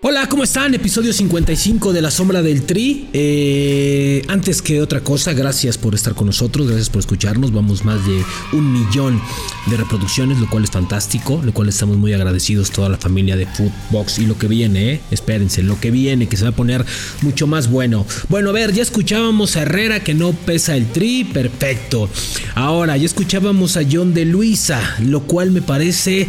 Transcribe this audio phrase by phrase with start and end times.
[0.00, 0.72] Hola, ¿cómo están?
[0.74, 3.08] Episodio 55 de La Sombra del Tri.
[3.12, 7.50] Eh, antes que otra cosa, gracias por estar con nosotros, gracias por escucharnos.
[7.50, 8.22] Vamos más de
[8.52, 9.20] un millón
[9.66, 13.46] de reproducciones, lo cual es fantástico, lo cual estamos muy agradecidos toda la familia de
[13.46, 15.00] Footbox y lo que viene, ¿eh?
[15.10, 16.86] espérense, lo que viene, que se va a poner
[17.22, 18.06] mucho más bueno.
[18.28, 22.08] Bueno, a ver, ya escuchábamos a Herrera que no pesa el Tri, perfecto.
[22.54, 26.28] Ahora, ya escuchábamos a John de Luisa, lo cual me parece...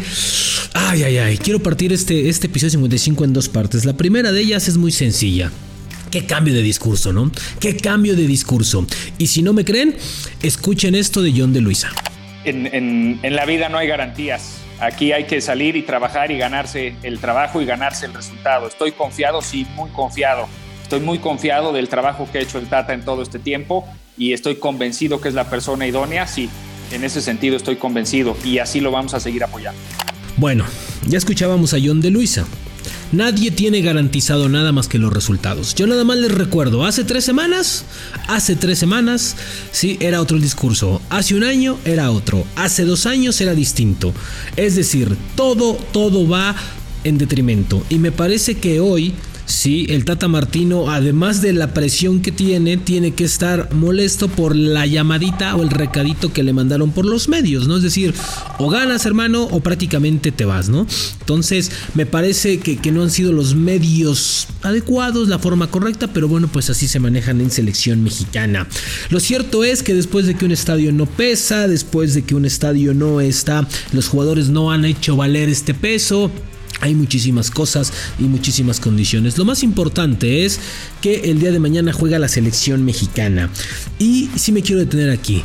[0.72, 3.59] Ay, ay, ay, quiero partir este, este episodio 55 en dos partes.
[3.84, 5.50] La primera de ellas es muy sencilla.
[6.10, 7.30] Qué cambio de discurso, ¿no?
[7.60, 8.86] Qué cambio de discurso.
[9.18, 9.96] Y si no me creen,
[10.42, 11.90] escuchen esto de John de Luisa.
[12.44, 14.56] En, la vida no hay garantías.
[14.80, 18.66] Aquí hay que salir y trabajar y ganarse el trabajo y ganarse el resultado.
[18.66, 20.48] Estoy confiado, sí, muy confiado.
[20.82, 24.32] Estoy muy confiado del trabajo que ha hecho el Tata en todo este tiempo y
[24.32, 26.26] estoy convencido que es la persona idónea.
[26.26, 26.48] Sí,
[26.92, 29.80] en ese sentido estoy convencido y así lo vamos a seguir apoyando.
[30.36, 30.64] Bueno,
[31.06, 32.46] ya escuchábamos a John de Luisa.
[33.12, 35.74] Nadie tiene garantizado nada más que los resultados.
[35.74, 37.84] Yo nada más les recuerdo, hace tres semanas,
[38.28, 39.36] hace tres semanas,
[39.72, 41.02] sí, era otro discurso.
[41.10, 42.44] Hace un año era otro.
[42.54, 44.14] Hace dos años era distinto.
[44.56, 46.54] Es decir, todo, todo va
[47.02, 47.84] en detrimento.
[47.88, 49.12] Y me parece que hoy
[49.50, 54.54] Sí, el Tata Martino, además de la presión que tiene, tiene que estar molesto por
[54.54, 57.76] la llamadita o el recadito que le mandaron por los medios, ¿no?
[57.76, 58.14] Es decir,
[58.58, 60.86] o ganas, hermano, o prácticamente te vas, ¿no?
[61.18, 66.28] Entonces, me parece que, que no han sido los medios adecuados, la forma correcta, pero
[66.28, 68.68] bueno, pues así se manejan en selección mexicana.
[69.10, 72.44] Lo cierto es que después de que un estadio no pesa, después de que un
[72.44, 76.30] estadio no está, los jugadores no han hecho valer este peso,
[76.80, 79.38] hay muchísimas cosas y muchísimas condiciones.
[79.38, 80.60] Lo más importante es
[81.00, 83.50] que el día de mañana juega la selección mexicana.
[83.98, 85.42] Y si me quiero detener aquí.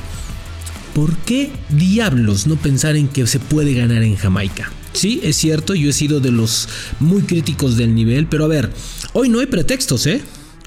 [0.94, 4.72] ¿Por qué diablos no pensar en que se puede ganar en Jamaica?
[4.94, 6.69] Sí, es cierto, yo he sido de los
[7.02, 8.71] muy críticos del nivel, pero a ver,
[9.11, 10.21] hoy no hay pretextos, ¿eh?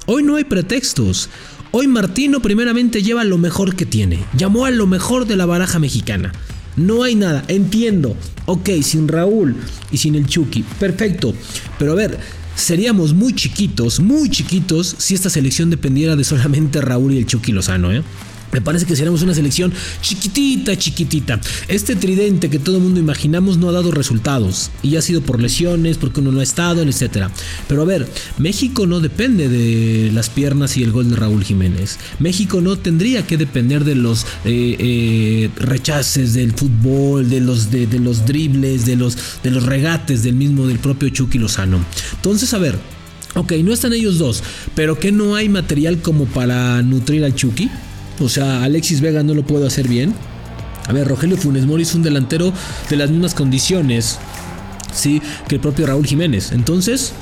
[0.04, 1.30] Hoy no hay pretextos.
[1.70, 4.24] Hoy Martino primeramente lleva lo mejor que tiene.
[4.36, 6.32] Llamó a lo mejor de la baraja mexicana.
[6.78, 8.16] No hay nada, entiendo.
[8.46, 9.56] Ok, sin Raúl
[9.90, 10.64] y sin el Chucky.
[10.78, 11.34] Perfecto.
[11.78, 12.18] Pero a ver,
[12.54, 17.52] seríamos muy chiquitos, muy chiquitos si esta selección dependiera de solamente Raúl y el Chucky
[17.52, 18.02] Lozano, ¿eh?
[18.52, 21.40] Me parece que seremos una selección chiquitita, chiquitita.
[21.68, 24.70] Este tridente que todo el mundo imaginamos no ha dado resultados.
[24.82, 27.28] Y ha sido por lesiones, porque uno no ha estado, etc.
[27.66, 28.08] Pero a ver,
[28.38, 31.98] México no depende de las piernas y el gol de Raúl Jiménez.
[32.18, 37.86] México no tendría que depender de los eh, eh, rechaces del fútbol, de los, de,
[37.98, 41.84] los dribles, de los, de los regates del mismo, del propio Chucky Lozano.
[42.14, 42.78] Entonces, a ver.
[43.34, 44.42] Ok, no están ellos dos,
[44.74, 47.70] pero que no hay material como para nutrir al Chucky.
[48.20, 50.14] O sea, Alexis Vega no lo puedo hacer bien.
[50.86, 52.52] A ver, Rogelio Funes Mori es un delantero
[52.88, 54.18] de las mismas condiciones,
[54.92, 56.52] sí, que el propio Raúl Jiménez.
[56.52, 57.12] Entonces,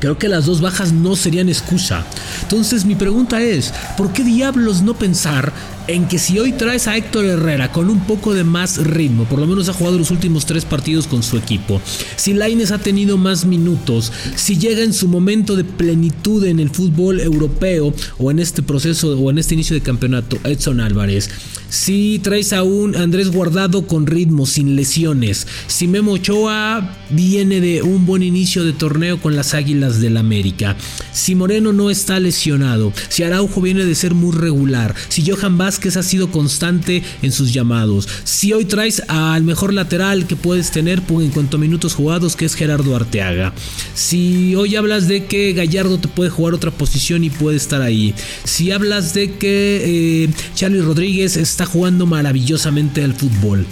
[0.00, 2.04] creo que las dos bajas no serían excusa.
[2.42, 5.52] Entonces, mi pregunta es, ¿por qué diablos no pensar
[5.88, 9.38] en que si hoy traes a Héctor Herrera con un poco de más ritmo, por
[9.38, 11.80] lo menos ha jugado los últimos tres partidos con su equipo,
[12.16, 16.70] si Laines ha tenido más minutos, si llega en su momento de plenitud en el
[16.70, 21.30] fútbol europeo o en este proceso o en este inicio de campeonato, Edson Álvarez,
[21.68, 27.82] si traes a un Andrés Guardado con ritmo, sin lesiones, si Memo Ochoa viene de
[27.82, 30.76] un buen inicio de torneo con las Águilas del América,
[31.12, 35.75] si Moreno no está lesionado, si Araujo viene de ser muy regular, si Johan Vázquez
[35.78, 38.08] que ha sido constante en sus llamados.
[38.24, 42.44] Si hoy traes al mejor lateral que puedes tener en cuanto a minutos jugados, que
[42.44, 43.52] es Gerardo Arteaga.
[43.94, 48.14] Si hoy hablas de que Gallardo te puede jugar otra posición y puede estar ahí.
[48.44, 53.66] Si hablas de que eh, Charlie Rodríguez está jugando maravillosamente al fútbol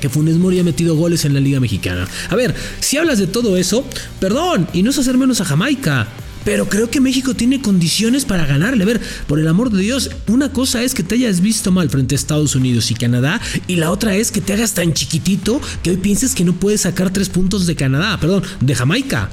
[0.00, 2.08] que Funes Mori ha metido goles en la Liga Mexicana.
[2.30, 3.84] A ver, si hablas de todo eso,
[4.18, 6.08] perdón, y no es hacer menos a Jamaica.
[6.44, 8.82] Pero creo que México tiene condiciones para ganarle.
[8.82, 11.90] A ver, por el amor de Dios, una cosa es que te hayas visto mal
[11.90, 15.60] frente a Estados Unidos y Canadá, y la otra es que te hagas tan chiquitito
[15.82, 19.30] que hoy pienses que no puedes sacar tres puntos de Canadá, perdón, de Jamaica.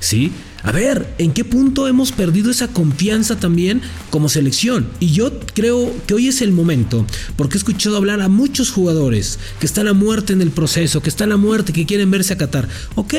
[0.00, 0.32] ¿Sí?
[0.64, 4.88] A ver, ¿en qué punto hemos perdido esa confianza también como selección?
[4.98, 7.04] Y yo creo que hoy es el momento,
[7.36, 11.10] porque he escuchado hablar a muchos jugadores que están a muerte en el proceso, que
[11.10, 12.66] están a muerte, que quieren verse a Qatar.
[12.94, 13.12] Ok,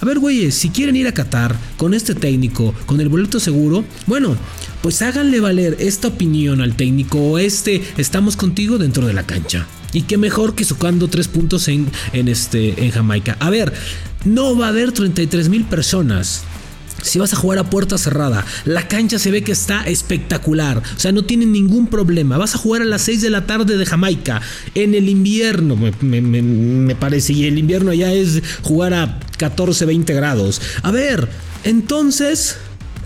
[0.00, 3.84] a ver, güeyes, si quieren ir a Qatar con este técnico, con el boleto seguro,
[4.06, 4.36] bueno,
[4.80, 9.66] pues háganle valer esta opinión al técnico o este, estamos contigo dentro de la cancha.
[9.92, 13.36] Y qué mejor que sucando tres puntos en, en, este, en Jamaica.
[13.40, 13.72] A ver,
[14.24, 16.44] no va a haber 33 mil personas
[17.04, 20.78] Si vas a jugar a puerta cerrada, la cancha se ve que está espectacular.
[20.78, 22.38] O sea, no tienen ningún problema.
[22.38, 24.40] Vas a jugar a las 6 de la tarde de Jamaica.
[24.74, 27.34] En el invierno, me, me parece.
[27.34, 30.60] Y el invierno allá es jugar a 14, 20 grados.
[30.82, 31.28] A ver,
[31.62, 32.56] entonces...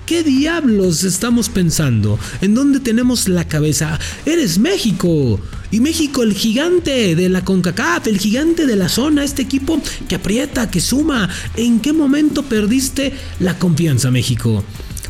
[0.07, 2.19] ¿Qué diablos estamos pensando?
[2.41, 4.01] ¿En dónde tenemos la cabeza?
[4.25, 5.39] Eres México.
[5.71, 10.15] Y México, el gigante de la CONCACAF, el gigante de la zona, este equipo que
[10.15, 11.29] aprieta, que suma.
[11.57, 14.65] ¿En qué momento perdiste la confianza, México?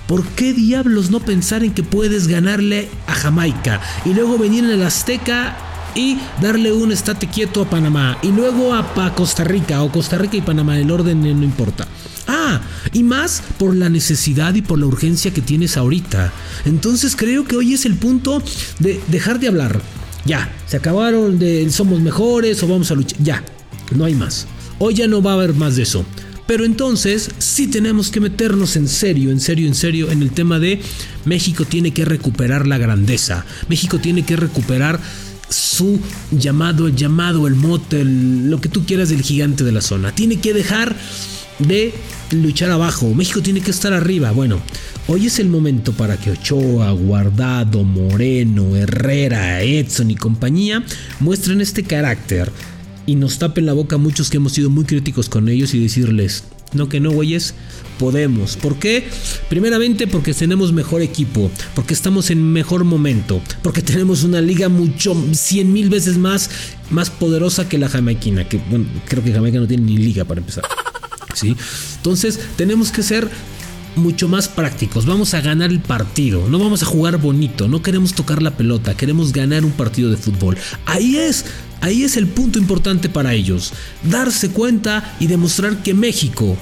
[0.08, 4.70] ¿Por qué diablos no pensar en que puedes ganarle a Jamaica y luego venir en
[4.70, 5.56] el Azteca
[5.94, 10.36] y darle un estate quieto a Panamá y luego a, Costa Rica o Costa Rica
[10.36, 11.86] y Panamá, el orden no importa?
[12.26, 12.60] Ah,
[12.92, 16.32] y más por la necesidad y por la urgencia que tienes ahorita.
[16.64, 18.42] Entonces creo que hoy es el punto
[18.80, 19.80] de dejar de hablar.
[20.28, 23.18] Ya, se acabaron de somos mejores o vamos a luchar.
[23.22, 23.42] Ya,
[23.96, 24.46] no hay más.
[24.78, 26.04] Hoy ya no va a haber más de eso.
[26.46, 30.58] Pero entonces sí tenemos que meternos en serio, en serio, en serio en el tema
[30.58, 30.82] de
[31.24, 33.46] México tiene que recuperar la grandeza.
[33.70, 35.00] México tiene que recuperar
[35.48, 35.98] su
[36.30, 40.14] llamado, el llamado, el mote, lo que tú quieras del gigante de la zona.
[40.14, 40.94] Tiene que dejar
[41.58, 41.92] de
[42.32, 43.12] luchar abajo.
[43.14, 44.30] México tiene que estar arriba.
[44.32, 44.60] Bueno,
[45.06, 50.84] hoy es el momento para que Ochoa, Guardado, Moreno, Herrera, Edson y compañía
[51.20, 52.50] muestren este carácter
[53.06, 55.80] y nos tapen la boca a muchos que hemos sido muy críticos con ellos y
[55.80, 56.44] decirles,
[56.74, 57.54] no que no, güeyes,
[57.98, 58.56] podemos.
[58.56, 59.08] ¿Por qué?
[59.48, 65.16] Primeramente porque tenemos mejor equipo, porque estamos en mejor momento, porque tenemos una liga mucho,
[65.32, 66.50] cien mil veces más,
[66.90, 70.40] más poderosa que la jamaiquina, que bueno, creo que Jamaica no tiene ni liga para
[70.40, 70.64] empezar.
[71.42, 73.28] Entonces tenemos que ser
[73.96, 75.06] mucho más prácticos.
[75.06, 76.48] Vamos a ganar el partido.
[76.48, 77.68] No vamos a jugar bonito.
[77.68, 78.96] No queremos tocar la pelota.
[78.96, 80.56] Queremos ganar un partido de fútbol.
[80.86, 81.44] Ahí es.
[81.80, 83.72] Ahí es el punto importante para ellos.
[84.02, 86.56] Darse cuenta y demostrar que México,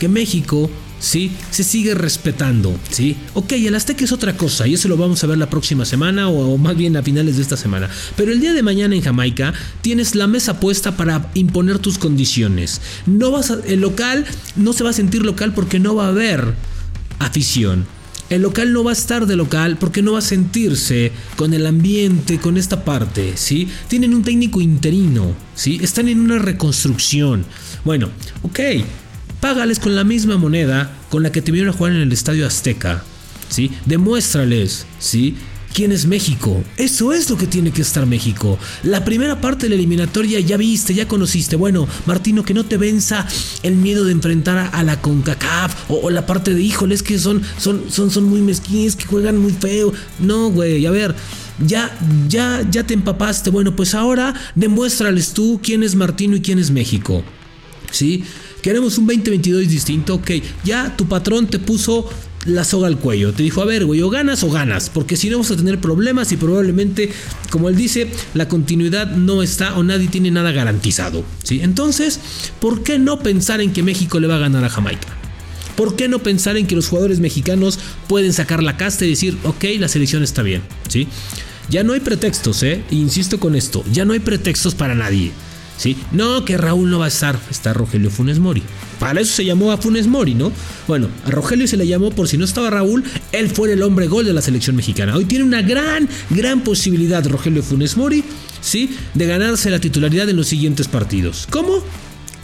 [0.00, 0.68] que México
[1.00, 1.32] ¿sí?
[1.50, 3.16] Se sigue respetando, ¿sí?
[3.34, 6.28] Ok, el Azteca es otra cosa y eso lo vamos a ver la próxima semana
[6.28, 7.88] o, más bien a finales de esta semana.
[8.16, 12.80] Pero el día de mañana en Jamaica tienes la mesa puesta para imponer tus condiciones.
[13.06, 16.54] No vas el local no se va a sentir local porque no va a haber
[17.18, 17.86] afición.
[18.30, 21.66] El local no va a estar de local porque no va a sentirse con el
[21.66, 23.68] ambiente, con esta parte, ¿sí?
[23.88, 25.78] Tienen un técnico interino, ¿sí?
[25.82, 27.46] Están en una reconstrucción.
[27.84, 28.10] Bueno,
[28.42, 28.60] ok,
[29.40, 32.46] págales con la misma moneda con la que te vieron a jugar en el Estadio
[32.46, 33.02] Azteca.
[33.48, 33.70] ¿Sí?
[33.86, 35.36] Demuéstrales, ¿sí?
[35.72, 36.64] ¿Quién es México?
[36.76, 38.58] Eso es lo que tiene que estar México.
[38.82, 41.56] La primera parte de la eliminatoria ya viste, ya conociste.
[41.56, 43.26] Bueno, Martino, que no te venza
[43.62, 47.84] el miedo de enfrentar a la CONCACAF o, la parte de híjoles que son, son,
[47.90, 49.92] son, son muy mezquines, que juegan muy feo.
[50.18, 51.14] No, güey, a ver.
[51.64, 51.96] Ya,
[52.28, 53.50] ya, ya te empapaste.
[53.50, 57.22] Bueno, pues ahora demuéstrales tú quién es Martino y quién es México.
[57.90, 58.24] ¿Sí?
[58.68, 60.30] Queremos un 2022 distinto, ok.
[60.62, 62.06] Ya tu patrón te puso
[62.44, 63.32] la soga al cuello.
[63.32, 65.80] Te dijo, a ver, güey, o ganas o ganas, porque si no vamos a tener
[65.80, 67.10] problemas y probablemente,
[67.48, 71.24] como él dice, la continuidad no está o nadie tiene nada garantizado.
[71.44, 71.60] ¿sí?
[71.62, 72.20] Entonces,
[72.60, 75.08] ¿por qué no pensar en que México le va a ganar a Jamaica?
[75.74, 79.38] ¿Por qué no pensar en que los jugadores mexicanos pueden sacar la casta y decir,
[79.44, 80.60] ok, la selección está bien?
[80.88, 81.08] ¿sí?
[81.70, 82.82] Ya no hay pretextos, ¿eh?
[82.90, 85.32] Insisto con esto, ya no hay pretextos para nadie.
[85.78, 85.96] ¿Sí?
[86.12, 88.62] No, que Raúl no va a estar, está Rogelio Funes Mori.
[89.00, 90.52] Para eso se llamó a Funes Mori, ¿no?
[90.86, 94.08] Bueno, a Rogelio se le llamó por si no estaba Raúl, él fue el hombre
[94.08, 95.16] gol de la selección mexicana.
[95.16, 98.22] Hoy tiene una gran, gran posibilidad Rogelio Funes Mori,
[98.60, 98.94] ¿sí?
[99.14, 101.46] De ganarse la titularidad en los siguientes partidos.
[101.48, 101.82] ¿Cómo?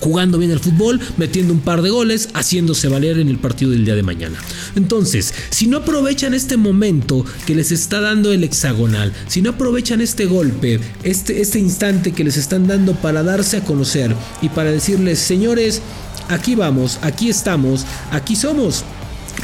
[0.04, 3.86] Jugando bien el fútbol, metiendo un par de goles, haciéndose valer en el partido del
[3.86, 4.36] día de mañana.
[4.76, 10.02] Entonces, si no aprovechan este momento que les está dando el hexagonal, si no aprovechan
[10.02, 14.70] este golpe, este, este instante que les están dando para darse a conocer y para
[14.72, 15.80] decirles, señores,
[16.28, 18.84] aquí vamos, aquí estamos, aquí somos,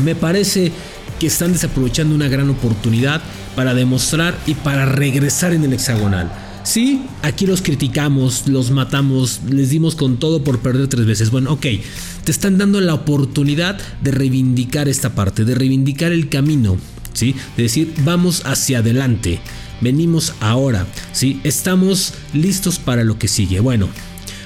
[0.05, 0.73] me parece
[1.19, 3.23] que están desaprovechando una gran oportunidad
[3.57, 6.50] para demostrar y para regresar en el hexagonal.
[6.63, 11.31] Sí, aquí los criticamos, los matamos, les dimos con todo por perder tres veces.
[11.31, 11.67] Bueno, ok,
[12.25, 16.77] te están dando la oportunidad de reivindicar esta parte, de reivindicar el camino,
[17.15, 17.35] ¿sí?
[17.57, 19.41] De decir, vamos hacia adelante,
[19.81, 21.41] venimos ahora, ¿sí?
[21.45, 23.61] Estamos listos para lo que sigue.
[23.61, 23.89] Bueno,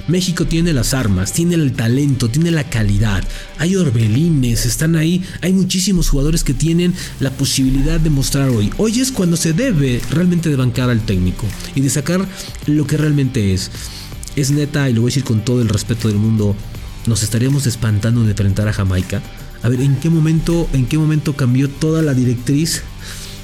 [0.07, 3.25] México tiene las armas, tiene el talento, tiene la calidad.
[3.59, 5.25] Hay orbelines, están ahí.
[5.41, 8.71] Hay muchísimos jugadores que tienen la posibilidad de mostrar hoy.
[8.77, 12.27] Hoy es cuando se debe realmente de bancar al técnico y de sacar
[12.67, 13.71] lo que realmente es.
[14.37, 16.55] Es neta, y lo voy a decir con todo el respeto del mundo,
[17.07, 19.23] nos estaríamos espantando de enfrentar a Jamaica.
[19.63, 22.83] A ver, ¿en qué momento, en qué momento cambió toda la directriz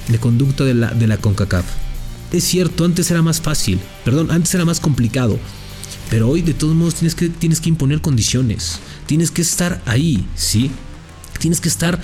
[0.09, 1.65] de conducta de la, de la CONCACAF?
[2.31, 5.39] Es cierto, antes era más fácil, perdón, antes era más complicado.
[6.11, 8.79] Pero hoy de todos modos tienes que, tienes que imponer condiciones.
[9.05, 10.69] Tienes que estar ahí, ¿sí?
[11.39, 11.99] Tienes que estar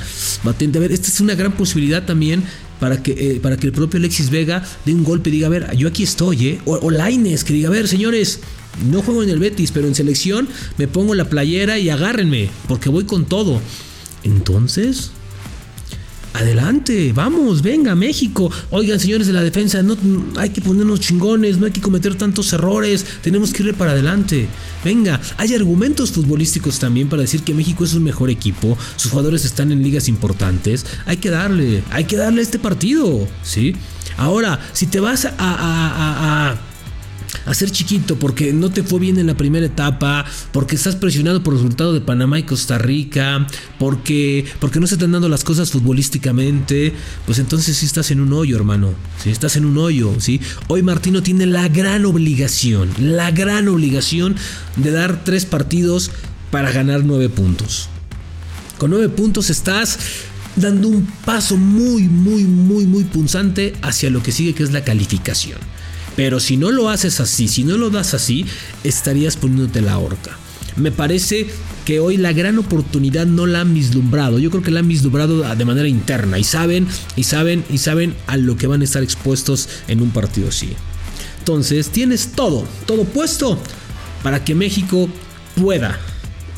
[0.45, 0.77] batente.
[0.77, 2.41] A ver, esta es una gran posibilidad también
[2.79, 5.49] para que, eh, para que el propio Alexis Vega dé un golpe y diga, a
[5.49, 6.61] ver, yo aquí estoy, ¿eh?
[6.63, 8.39] O, o Laines, que diga, a ver, señores,
[8.89, 10.47] no juego en el Betis, pero en selección
[10.77, 13.59] me pongo la playera y agárrenme, porque voy con todo.
[14.23, 15.11] Entonces,
[16.37, 18.51] adelante, vamos, venga, México.
[18.71, 19.97] Oigan, señores de la defensa, no
[20.37, 24.47] hay que ponernos chingones, no hay que cometer tantos errores, tenemos que ir para adelante.
[24.83, 29.45] Venga, hay argumentos futbolísticos también para decir que México es un mejor equipo, sus jugadores
[29.45, 33.75] están en ligas importantes, hay que darle, hay que darle a este partido, ¿sí?
[34.17, 36.66] Ahora, si te vas a, a, a
[37.45, 41.53] hacer chiquito porque no te fue bien en la primera etapa, porque estás presionado por
[41.53, 43.47] el resultado de Panamá y Costa Rica,
[43.79, 46.93] porque, porque no se están dando las cosas futbolísticamente,
[47.25, 48.93] pues entonces sí estás en un hoyo, hermano.
[49.21, 50.39] Si estás en un hoyo, ¿sí?
[50.67, 54.35] Hoy Martino tiene la gran obligación, la gran obligación
[54.75, 56.11] de dar tres partidos
[56.51, 57.89] para ganar nueve puntos.
[58.77, 59.97] Con nueve puntos estás
[60.55, 64.83] dando un paso muy, muy, muy, muy punzante hacia lo que sigue, que es la
[64.83, 65.59] calificación.
[66.17, 68.45] Pero si no lo haces así, si no lo das así,
[68.83, 70.35] estarías poniéndote la horca.
[70.75, 71.47] Me parece
[71.85, 74.39] que hoy la gran oportunidad no la han vislumbrado.
[74.39, 78.15] Yo creo que la han vislumbrado de manera interna y saben, y saben, y saben
[78.25, 80.73] a lo que van a estar expuestos en un partido así.
[81.39, 83.57] Entonces tienes todo, todo puesto
[84.23, 85.07] para que México
[85.55, 85.99] pueda,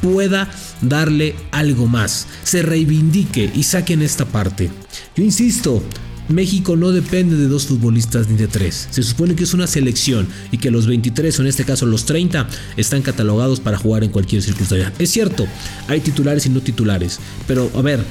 [0.01, 0.49] pueda
[0.81, 4.71] darle algo más, se reivindique y saquen esta parte.
[5.17, 5.83] Yo insisto,
[6.29, 8.87] México no depende de dos futbolistas ni de tres.
[8.91, 12.05] Se supone que es una selección y que los 23 o en este caso los
[12.05, 14.93] 30 están catalogados para jugar en cualquier circunstancia.
[14.99, 15.47] Es cierto,
[15.87, 18.03] hay titulares y no titulares, pero a ver,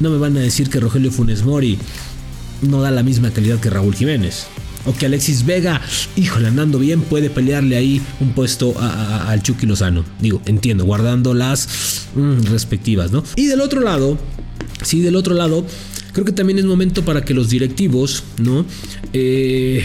[0.00, 1.78] no me van a decir que Rogelio Funes Mori
[2.62, 4.46] no da la misma calidad que Raúl Jiménez.
[4.86, 5.82] O que Alexis Vega,
[6.16, 10.04] híjole, andando bien, puede pelearle ahí un puesto al Chucky Lozano.
[10.20, 13.22] Digo, entiendo, guardando las mm, respectivas, ¿no?
[13.36, 14.16] Y del otro lado,
[14.82, 15.66] sí, del otro lado,
[16.18, 18.66] creo que también es momento para que los directivos, ¿no?
[19.12, 19.84] Eh,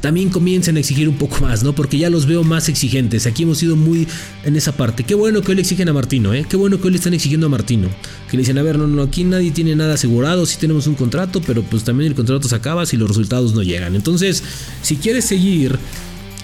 [0.00, 1.74] también comiencen a exigir un poco más, ¿no?
[1.74, 3.26] Porque ya los veo más exigentes.
[3.26, 4.06] Aquí hemos sido muy
[4.44, 5.02] en esa parte.
[5.02, 6.46] Qué bueno que hoy le exigen a Martino, ¿eh?
[6.48, 7.88] Qué bueno que hoy le están exigiendo a Martino.
[8.30, 10.94] Que le dicen, a ver, no, no, aquí nadie tiene nada asegurado, sí tenemos un
[10.94, 13.96] contrato, pero pues también el contrato se acaba si los resultados no llegan.
[13.96, 14.44] Entonces,
[14.82, 15.76] si quieres seguir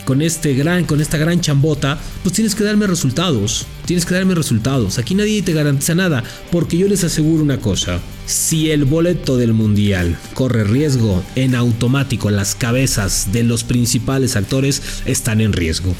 [0.04, 3.66] con este gran, con esta gran chambota, pues tienes que darme resultados.
[3.86, 4.98] Tienes que darme resultados.
[4.98, 8.00] Aquí nadie te garantiza nada, porque yo les aseguro una cosa.
[8.26, 14.82] Si el boleto del mundial corre riesgo, en automático las cabezas de los principales actores
[15.04, 15.94] están en riesgo.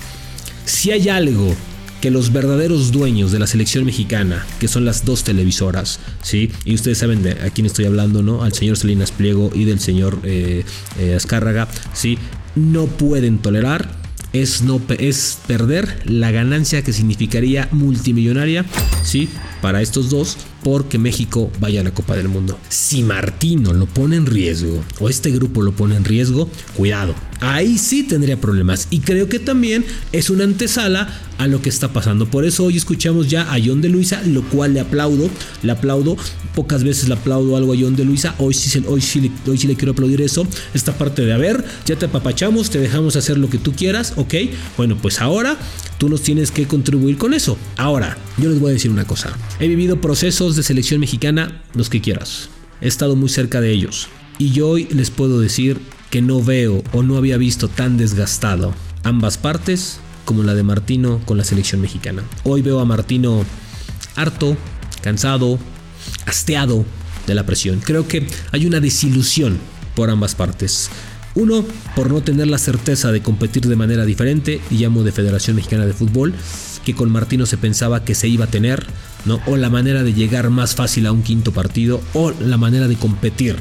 [0.65, 1.55] Si hay algo
[2.01, 6.51] que los verdaderos dueños de la selección mexicana, que son las dos televisoras, ¿sí?
[6.65, 8.43] Y ustedes saben de a quién estoy hablando, ¿no?
[8.43, 10.65] Al señor Salinas Pliego y del señor eh,
[10.99, 12.19] eh, Azcárraga, ¿sí?
[12.55, 18.65] No pueden tolerar es, no, es perder la ganancia que significaría multimillonaria,
[19.03, 19.29] ¿sí?
[19.61, 22.59] Para estos dos, porque México vaya a la Copa del Mundo.
[22.69, 27.15] Si Martino lo pone en riesgo, o este grupo lo pone en riesgo, cuidado.
[27.43, 28.87] Ahí sí tendría problemas.
[28.91, 31.09] Y creo que también es una antesala
[31.39, 32.27] a lo que está pasando.
[32.27, 35.29] Por eso hoy escuchamos ya a John de Luisa, lo cual le aplaudo.
[35.65, 36.17] Le aplaudo.
[36.55, 38.37] Pocas veces le aplaudo algo a John de Luisa.
[38.39, 40.47] Hoy sí, hoy sí, hoy sí le quiero aplaudir eso.
[40.73, 44.13] Esta parte de, a ver, ya te apapachamos, te dejamos hacer lo que tú quieras,
[44.15, 44.35] ¿ok?
[44.77, 45.57] Bueno, pues ahora
[45.99, 47.59] tú nos tienes que contribuir con eso.
[47.77, 49.37] Ahora, yo les voy a decir una cosa.
[49.59, 52.51] He vivido procesos de selección mexicana, los que quieras.
[52.81, 54.07] He estado muy cerca de ellos.
[54.39, 55.81] Y yo hoy les puedo decir
[56.13, 61.23] que no veo o no había visto tan desgastado ambas partes como la de Martino
[61.25, 62.23] con la selección mexicana.
[62.45, 63.47] Hoy veo a Martino
[64.15, 64.59] harto,
[65.01, 65.59] cansado,
[66.27, 66.85] hasteado
[67.27, 67.81] de la presión.
[67.83, 69.59] Creo que hay una desilusión
[69.97, 70.91] por ambas partes.
[71.35, 71.65] Uno,
[71.97, 75.87] por no tener la certeza de competir de manera diferente, y llamo de Federación Mexicana
[75.87, 76.35] de Fútbol,
[76.85, 78.87] que con Martino se pensaba que se iba a tener,
[79.25, 79.41] ¿no?
[79.47, 82.97] O la manera de llegar más fácil a un quinto partido, o la manera de
[82.97, 83.57] competir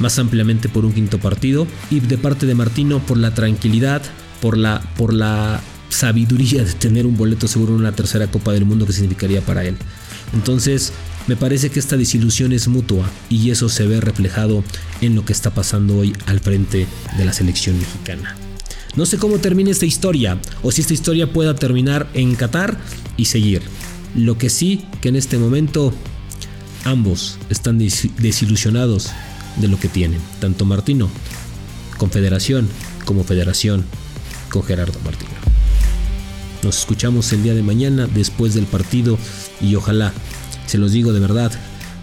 [0.00, 4.02] más ampliamente por un quinto partido y de parte de Martino por la tranquilidad,
[4.40, 8.64] por la, por la sabiduría de tener un boleto seguro en una tercera Copa del
[8.64, 9.76] Mundo que significaría para él.
[10.32, 10.92] Entonces,
[11.26, 14.64] me parece que esta desilusión es mutua y eso se ve reflejado
[15.00, 16.86] en lo que está pasando hoy al frente
[17.16, 18.36] de la selección mexicana.
[18.96, 22.78] No sé cómo termine esta historia o si esta historia pueda terminar en Qatar
[23.16, 23.62] y seguir.
[24.14, 25.92] Lo que sí que en este momento
[26.84, 29.10] ambos están desilusionados
[29.56, 31.08] de lo que tienen, tanto Martino,
[31.98, 32.68] Confederación,
[33.04, 33.84] como Federación
[34.50, 35.32] con Gerardo Martino.
[36.62, 39.18] Nos escuchamos el día de mañana después del partido
[39.60, 40.12] y ojalá,
[40.66, 41.52] se los digo de verdad,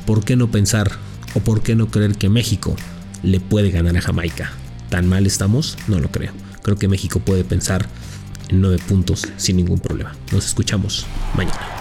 [0.05, 0.91] ¿por qué no pensar
[1.33, 2.75] o por qué no creer que México
[3.23, 4.51] le puede ganar a Jamaica?
[4.89, 5.77] ¿Tan mal estamos?
[5.87, 6.31] No lo creo.
[6.61, 7.87] Creo que México puede pensar
[8.49, 10.15] en nueve puntos sin ningún problema.
[10.31, 11.80] Nos escuchamos mañana.